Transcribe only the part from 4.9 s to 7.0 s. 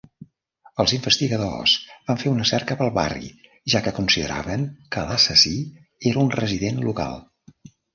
que l'assassí era un resident